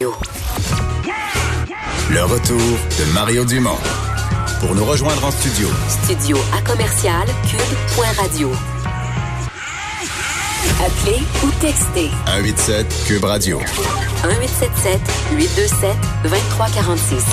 [0.00, 0.06] Le
[2.22, 3.76] retour de Mario Dumont.
[4.60, 5.68] Pour nous rejoindre en studio.
[6.04, 8.50] Studio à commercial cube.radio.
[10.86, 13.58] Appelez ou textez 187 Cube Radio.
[13.58, 15.00] 1877
[15.36, 15.90] 827
[16.22, 17.24] 2346.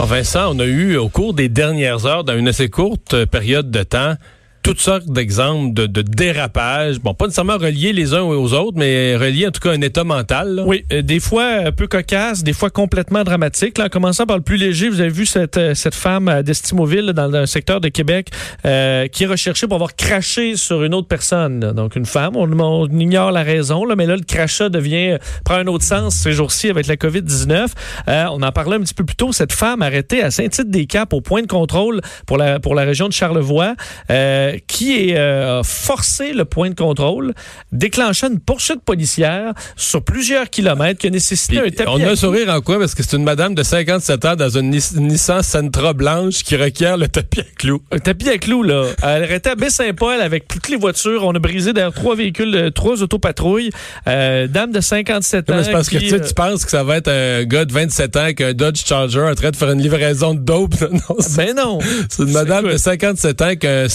[0.00, 3.70] Ah, Vincent, on a eu au cours des dernières heures, dans une assez courte période
[3.70, 4.16] de temps,
[4.62, 7.00] toutes sortes d'exemples de, de dérapage.
[7.00, 9.80] Bon, pas nécessairement reliés les uns aux autres, mais reliés en tout cas à un
[9.80, 10.62] état mental.
[10.66, 13.78] Oui, euh, des fois un peu cocasse, des fois complètement dramatique.
[13.78, 16.42] Là, en commençant par le plus léger, vous avez vu cette, euh, cette femme à
[16.42, 18.28] d'Estimoville, dans un secteur de Québec,
[18.66, 21.72] euh, qui est recherchée pour avoir craché sur une autre personne.
[21.72, 25.56] Donc une femme, on, on ignore la raison, là, mais là le crachat devient prend
[25.56, 27.68] un autre sens ces jours-ci avec la COVID-19.
[28.08, 29.32] Euh, on en parlait un petit peu plus tôt.
[29.32, 33.12] Cette femme arrêtée à Saint-Tite-des-Caps au point de contrôle pour la pour la région de
[33.12, 33.74] Charlevoix.
[34.10, 37.34] euh, qui est euh, a forcé le point de contrôle,
[37.72, 42.10] déclenchant une poursuite policière sur plusieurs kilomètres qui a nécessité Puis, un tapis on a
[42.12, 42.78] un sourire en quoi?
[42.78, 46.56] Parce que c'est une madame de 57 ans dans une Nis- Nissan Sentra blanche qui
[46.56, 47.82] requiert le tapis à clous.
[47.92, 48.86] Un tapis à clous, là.
[49.02, 51.24] Elle arrêtait à Baie-Saint-Paul avec toutes les voitures.
[51.24, 53.70] On a brisé d'ailleurs trois véhicules, euh, trois autopatrouilles.
[54.08, 55.60] Euh, dame de 57 ans.
[55.62, 57.64] C'est parce que qui, tu, sais, euh, tu penses que ça va être un gars
[57.64, 60.74] de 27 ans avec un Dodge Charger en train de faire une livraison de dope?
[60.90, 61.78] Non, Ben non.
[62.08, 63.88] c'est une madame de 57 ans avec un, euh,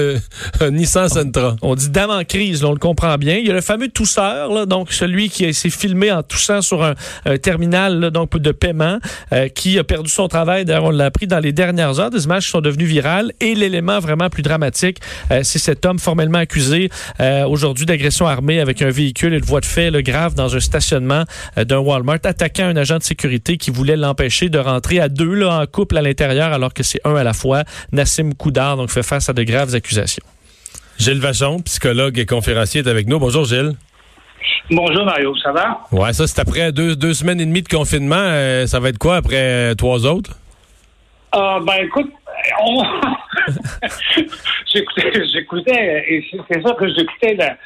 [0.60, 1.56] un Nissan Sentra.
[1.62, 3.36] On dit dame en crise, là, on le comprend bien.
[3.36, 6.82] Il y a le fameux tousseur, là, donc celui qui s'est filmé en toussant sur
[6.84, 6.94] un,
[7.42, 8.98] terminal là, donc de paiement,
[9.32, 10.64] euh, qui a perdu son travail.
[10.64, 12.10] D'ailleurs, on l'a appris dans les dernières heures.
[12.10, 13.32] Des images qui sont devenues virales.
[13.40, 14.98] Et l'élément vraiment plus dramatique,
[15.30, 19.46] euh, c'est cet homme formellement accusé euh, aujourd'hui d'agression armée avec un véhicule et de
[19.46, 21.24] voie de fait là, grave dans un stationnement
[21.58, 25.34] euh, d'un Walmart, attaquant un agent de sécurité qui voulait l'empêcher de rentrer à deux
[25.34, 27.64] là, en couple à l'intérieur, alors que c'est un à la fois.
[27.92, 29.89] Nassim Koudar donc fait face à de graves accusations.
[30.98, 33.18] Gilles Vachon, psychologue et conférencier, est avec nous.
[33.18, 33.72] Bonjour Gilles.
[34.70, 35.80] Bonjour Mario, ça va?
[35.90, 38.16] Ouais, ça c'est après deux, deux semaines et demie de confinement.
[38.16, 39.36] Euh, ça va être quoi après
[39.70, 40.30] euh, trois autres?
[41.34, 42.12] Euh, ben écoute,
[42.62, 42.82] on...
[44.72, 47.56] j'écoutais, et c'est ça que j'écoutais là.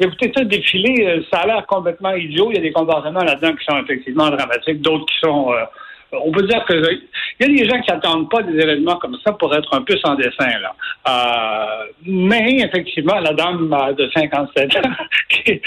[0.00, 2.50] Écoutez ça défiler, euh, ça a l'air complètement idiot.
[2.50, 5.52] Il y a des comportements là-dedans qui sont effectivement dramatiques, d'autres qui sont.
[5.52, 5.64] euh,
[6.12, 9.16] on peut dire que il y a des gens qui n'attendent pas des événements comme
[9.24, 10.74] ça pour être un peu sans dessin là.
[11.08, 14.90] Euh, mais effectivement, la dame euh, de 57 ans,
[15.30, 15.60] qui-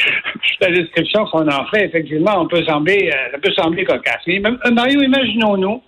[0.62, 4.22] la description qu'on en fait, effectivement, on peut sembler, euh, ça peut sembler cocasse.
[4.28, 5.82] Mais euh, Mario, imaginons-nous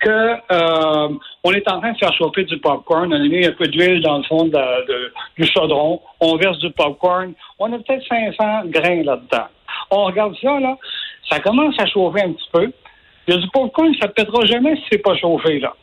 [0.00, 1.08] que euh,
[1.44, 4.00] on est en train de faire chauffer du popcorn, on a mis un peu d'huile
[4.02, 9.46] dans le fond du chaudron, on verse du popcorn, on a peut-être 500 grains là-dedans.
[9.90, 10.76] On regarde ça, là,
[11.30, 12.72] ça commence à chauffer un petit peu.
[13.28, 15.74] Il y a du popcorn, ça ne pètera jamais si c'est pas chauffé, là.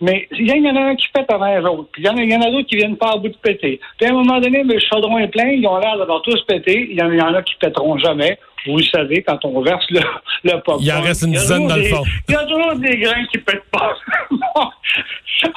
[0.00, 1.88] Mais il y en a un qui pète avant les autres.
[1.92, 3.28] Puis il y en a, il y en a d'autres qui viennent pas à bout
[3.28, 3.80] de péter.
[3.96, 6.88] Puis à un moment donné, le chaudron est plein, ils ont l'air d'avoir tous pété.
[6.90, 8.38] Il y en, il y en a qui pèteront jamais.
[8.66, 10.00] Vous le savez, quand on verse le,
[10.44, 10.80] le popcorn.
[10.82, 12.04] Il en reste une dizaine dans le fond.
[12.28, 13.94] Il y a toujours des grains qui pètent pas.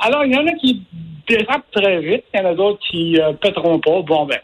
[0.04, 0.82] Alors, il y en a qui
[1.28, 2.24] dérapent très vite.
[2.34, 4.02] Il y en a d'autres qui euh, pèteront pas.
[4.02, 4.40] Bon, ben.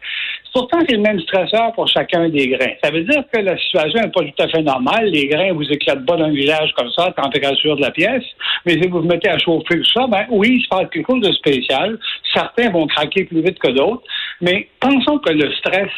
[0.53, 2.73] Pourtant, c'est le même stresseur pour chacun des grains.
[2.83, 5.05] Ça veut dire que la situation n'est pas tout à fait normale.
[5.05, 8.23] Les grains vous éclatent pas dans le visage comme ça, à température de la pièce.
[8.65, 11.11] Mais si vous vous mettez à chauffer tout ça, ben oui, il se passe quelque
[11.11, 11.99] chose de spécial.
[12.33, 14.03] Certains vont craquer plus vite que d'autres.
[14.41, 15.91] Mais pensons que le stress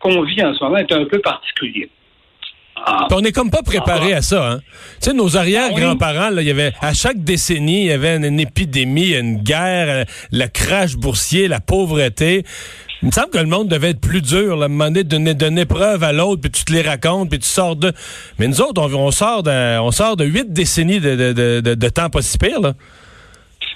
[0.00, 1.88] qu'on vit en ce moment est un peu particulier.
[2.84, 4.52] Ah, on n'est comme pas préparé à ça.
[4.52, 4.60] Hein?
[5.00, 8.24] Tu sais, nos arrière-grands-parents, là, il y avait à chaque décennie, il y avait une,
[8.24, 12.44] une épidémie, une guerre, euh, le crash boursier, la pauvreté.
[13.02, 16.12] Il me semble que le monde devait être plus dur, là, donné, d'une épreuve à
[16.12, 17.90] l'autre, puis tu te les racontes, puis tu sors de.
[18.38, 22.38] Mais nous autres, on, sort de, on sort de huit décennies de, temps pas si
[22.38, 22.74] pire, là.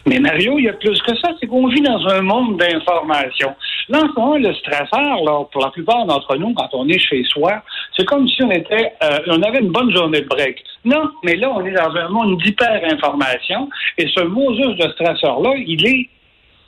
[0.08, 3.56] Mais Mario, il y a plus que ça, c'est qu'on vit dans un monde d'information.
[3.88, 7.62] Là, en le stresseur, là, pour la plupart d'entre nous, quand on est chez soi,
[7.96, 10.62] c'est comme si on était, euh, on avait une bonne journée de break.
[10.84, 15.84] Non, mais là, on est dans un monde d'hyper-information, et ce Moses de stresseur-là, il
[15.84, 16.08] est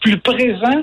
[0.01, 0.83] plus présent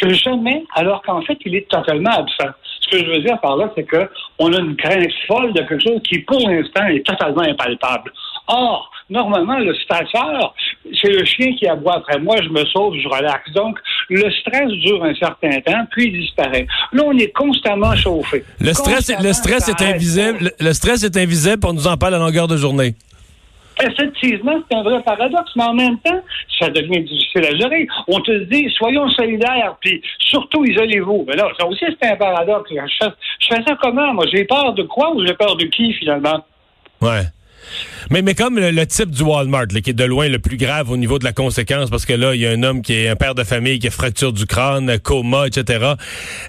[0.00, 2.52] que jamais, alors qu'en fait, il est totalement absent.
[2.80, 5.60] Ce que je veux dire par là, c'est que on a une crainte folle de
[5.60, 8.10] quelque chose qui, pour l'instant, est totalement impalpable.
[8.46, 10.54] Or, normalement, le stresseur,
[11.00, 13.50] c'est le chien qui aboie après moi, je me sauve, je relaxe.
[13.52, 13.78] Donc,
[14.08, 16.66] le stress dure un certain temps, puis il disparaît.
[16.92, 18.42] Là, on est constamment chauffé.
[18.60, 20.38] Le stress, est- le stress est invisible.
[20.40, 22.94] Le, le stress est invisible, on nous en parle à longueur de journée.
[23.80, 26.20] Effectivement, c'est un vrai paradoxe, mais en même temps,
[26.58, 27.86] ça devient difficile à gérer.
[28.08, 31.24] On te dit, soyons solidaires, puis surtout isolez-vous.
[31.28, 32.70] Mais là, ça aussi, c'est un paradoxe.
[32.70, 33.10] Je fais,
[33.40, 34.14] je fais ça comment?
[34.14, 36.44] Moi, j'ai peur de quoi ou j'ai peur de qui, finalement?
[37.00, 37.22] Ouais.
[38.10, 40.96] Mais, mais comme le, type du Walmart, qui est de loin le plus grave au
[40.96, 43.16] niveau de la conséquence, parce que là, il y a un homme qui est un
[43.16, 45.92] père de famille qui a fracture du crâne, coma, etc.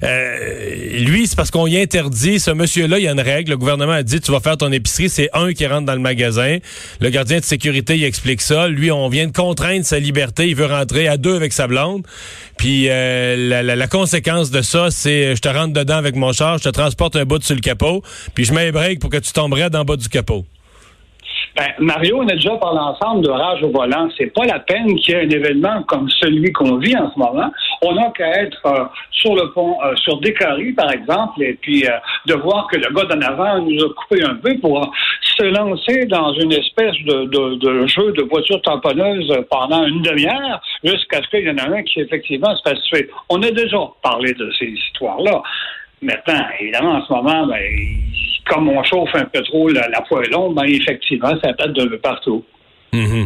[0.03, 3.51] Euh, lui, c'est parce qu'on y interdit, ce monsieur-là, il y a une règle.
[3.51, 5.99] Le gouvernement a dit, tu vas faire ton épicerie, c'est un qui rentre dans le
[5.99, 6.57] magasin.
[7.01, 8.67] Le gardien de sécurité, il explique ça.
[8.67, 10.47] Lui, on vient de contraindre sa liberté.
[10.47, 12.03] Il veut rentrer à deux avec sa blonde.
[12.59, 16.63] Puis euh, la, conséquence de ça, c'est je te rentre dedans avec mon char, je
[16.63, 18.03] te transporte un bout sur le capot,
[18.35, 20.45] puis je mets pour que tu tomberais dans le bas du capot.
[21.55, 24.07] Ben, Mario, on a déjà parlé ensemble de rage au volant.
[24.17, 27.17] C'est pas la peine qu'il y ait un événement comme celui qu'on vit en ce
[27.19, 27.51] moment.
[27.81, 31.85] On n'a qu'à être euh, sur le pont, euh, sur Décary, par exemple, et puis
[31.85, 31.91] euh,
[32.27, 34.91] de voir que le gars d'en avant nous a coupé un peu pour
[35.21, 40.61] se lancer dans une espèce de, de, de jeu de voiture tamponneuse pendant une demi-heure,
[40.83, 43.09] jusqu'à ce qu'il y en a un qui effectivement se fasse tuer.
[43.29, 45.41] On a déjà parlé de ces histoires-là.
[46.01, 47.61] Maintenant, évidemment, en ce moment, ben,
[48.49, 52.43] comme on chauffe un peu trop la, la longue, ben, effectivement, ça pète de partout.
[52.91, 53.25] Mm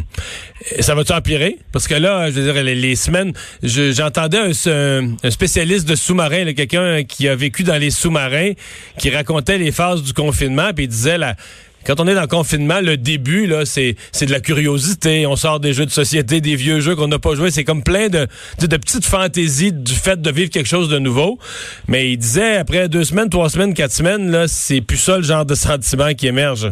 [0.80, 1.58] Ça va-tu empirer?
[1.72, 7.28] Parce que là, je veux dire, les, semaines, j'entendais un, spécialiste de sous-marins, quelqu'un qui
[7.28, 8.52] a vécu dans les sous-marins,
[8.98, 11.36] qui racontait les phases du confinement, puis il disait la,
[11.86, 15.26] quand on est dans le confinement, le début, là, c'est, de la curiosité.
[15.26, 17.52] On sort des jeux de société, des vieux jeux qu'on n'a pas joués.
[17.52, 18.28] C'est comme plein de,
[18.60, 21.40] de, petites fantaisies du fait de vivre quelque chose de nouveau.
[21.88, 25.24] Mais il disait, après deux semaines, trois semaines, quatre semaines, là, c'est plus ça le
[25.24, 26.72] genre de sentiment qui émerge.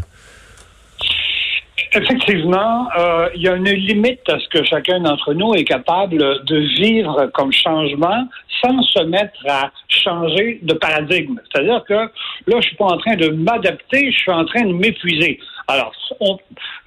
[1.93, 6.17] Effectivement, euh, il y a une limite à ce que chacun d'entre nous est capable
[6.45, 8.27] de vivre comme changement
[8.63, 11.39] sans se mettre à changer de paradigme.
[11.51, 14.73] C'est-à-dire que là, je suis pas en train de m'adapter, je suis en train de
[14.73, 15.39] m'épuiser.
[15.67, 15.91] Alors,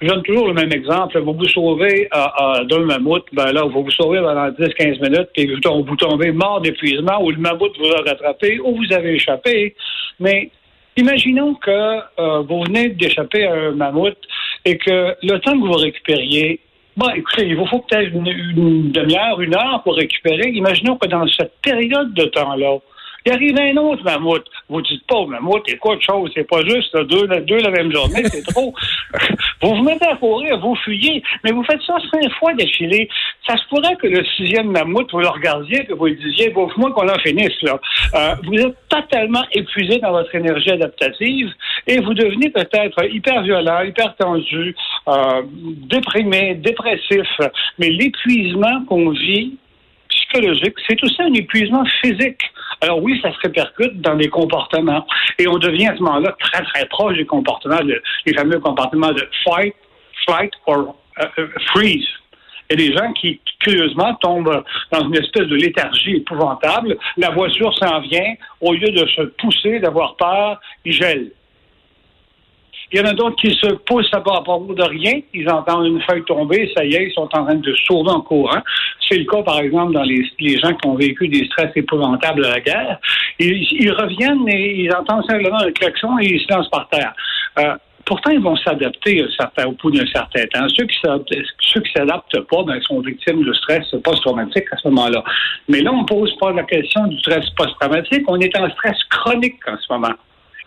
[0.01, 1.19] je donne toujours le même exemple.
[1.19, 5.29] Vous vous sauvez euh, euh, d'un mammouth, ben là, vous vous sauvez pendant 10-15 minutes,
[5.35, 9.15] puis vous, vous tombez mort d'épuisement, ou le mammouth vous a rattrapé, ou vous avez
[9.15, 9.75] échappé.
[10.19, 10.49] Mais
[10.97, 14.17] imaginons que euh, vous venez d'échapper à un mammouth
[14.65, 16.59] et que le temps que vous récupériez,
[16.97, 20.49] bon, écoutez, il vous faut peut-être une, demi-heure, une heure pour récupérer.
[20.49, 22.79] Imaginons que dans cette période de temps-là,
[23.27, 24.45] il arrive un autre mammouth.
[24.69, 26.31] Vous dites pas, mammouth, c'est quoi de chose?
[26.35, 28.73] C'est pas juste deux, deux la même journée, c'est trop.
[29.61, 33.09] vous vous mettez à courir, vous fuyez, mais vous faites ça cinq fois d'affilée.
[33.47, 36.69] Ça se pourrait que le sixième mammouth, vous le regardiez, que vous le disiez, bon,
[36.77, 37.79] moi qu'on en finisse, là.
[38.13, 41.51] Euh, vous êtes totalement épuisé dans votre énergie adaptative
[41.87, 44.75] et vous devenez peut-être hyper violent, hyper tendu,
[45.07, 47.27] euh, déprimé, dépressif.
[47.77, 49.57] Mais l'épuisement qu'on vit,
[50.09, 52.41] psychologique, c'est aussi un épuisement physique.
[52.81, 55.05] Alors oui, ça se répercute dans les comportements.
[55.39, 57.79] Et on devient à ce moment-là très, très proche des comportements,
[58.25, 59.75] les fameux comportements de fight,
[60.25, 62.07] flight or euh, euh, freeze.
[62.69, 66.97] Il y a des gens qui, curieusement, tombent dans une espèce de léthargie épouvantable.
[67.17, 68.33] La voiture s'en vient.
[68.59, 71.31] Au lieu de se pousser, d'avoir peur, ils gèlent.
[72.91, 75.19] Il y en a d'autres qui se poussent à propos de rien.
[75.33, 78.21] Ils entendent une feuille tomber, ça y est, ils sont en train de sauver en
[78.21, 78.61] courant.
[79.07, 80.23] C'est le cas, par exemple, dans les,
[80.57, 82.99] gens qui ont vécu des stress épouvantables à la guerre.
[83.39, 87.13] Ils, reviennent et ils entendent simplement un klaxon et ils se lancent par terre.
[87.59, 89.25] Euh, pourtant, ils vont s'adapter
[89.65, 90.67] au bout d'un certain temps.
[90.69, 90.95] Ceux qui
[91.59, 95.23] ceux s'adaptent pas, ben, sont victimes de stress post-traumatique à ce moment-là.
[95.67, 98.23] Mais là, on pose pas la question du stress post-traumatique.
[98.27, 100.13] On est en stress chronique en ce moment.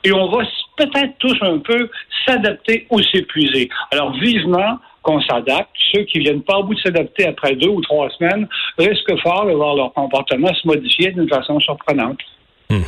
[0.04, 0.44] Et on va
[0.76, 1.90] peut-être tous un peu
[2.26, 3.68] s'adapter ou s'épuiser.
[3.90, 5.70] Alors, vivement qu'on s'adapte.
[5.92, 8.46] Ceux qui viennent pas au bout de s'adapter après deux ou trois semaines
[8.78, 12.18] risquent fort de voir leur comportement se modifier d'une façon surprenante.
[12.68, 12.82] Hmm.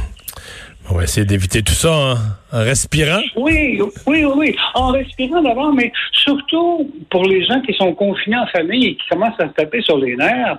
[0.90, 2.16] On va essayer d'éviter tout ça en,
[2.52, 3.20] respirant.
[3.36, 8.46] Oui, oui, oui, en respirant d'abord, mais surtout pour les gens qui sont confinés en
[8.48, 10.58] famille et qui commencent à se taper sur les nerfs,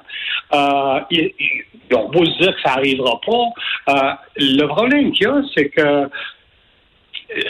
[0.53, 1.31] euh, ils,
[1.93, 3.93] on peut se dire que ça n'arrivera pas.
[3.93, 6.09] Euh, le problème qu'il y a, c'est que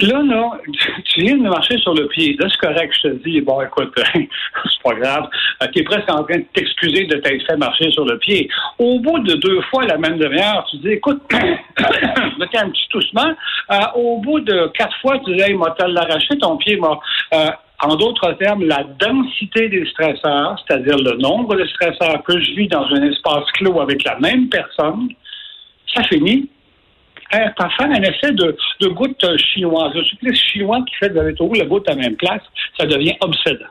[0.02, 0.52] Là, là,
[1.06, 2.36] tu viens de marcher sur le pied.
[2.40, 5.30] Là, c'est correct, je te dis, bon, écoute, c'est pas grave.
[5.62, 8.48] Euh, tu es presque en train de t'excuser de t'être fait marcher sur le pied.
[8.78, 13.34] Au bout de deux fois la même demi-heure, tu dis, écoute, me petit doucement?
[13.72, 17.00] Euh, au bout de quatre fois, tu dis, hey, m'a l'arraché, ton pied m'a.
[17.34, 17.50] Euh,
[17.84, 22.68] en d'autres termes, la densité des stresseurs, c'est-à-dire le nombre de stresseurs que je vis
[22.68, 25.10] dans un espace clos avec la même personne,
[25.96, 26.48] ça finit
[27.56, 29.94] par faire un effet de, de goutte chinoise.
[29.94, 32.42] Le supplice chinois qui fait de la la goutte à la même place,
[32.78, 33.66] ça devient obsédant.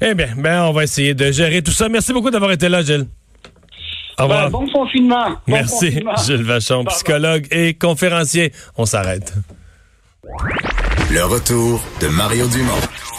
[0.00, 1.88] Eh bien, ben, on va essayer de gérer tout ça.
[1.88, 3.06] Merci beaucoup d'avoir été là, Gilles.
[4.18, 4.44] Au revoir.
[4.44, 5.36] Ben, bon confinement.
[5.46, 8.52] Merci, Gilles Vachon, psychologue et conférencier.
[8.76, 9.32] On s'arrête.
[11.10, 13.15] Le retour de Mario Dumont.